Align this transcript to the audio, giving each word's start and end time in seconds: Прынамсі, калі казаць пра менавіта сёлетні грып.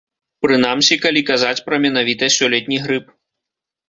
Прынамсі, 0.43 0.95
калі 1.03 1.21
казаць 1.27 1.63
пра 1.67 1.75
менавіта 1.83 2.31
сёлетні 2.37 2.77
грып. 2.87 3.13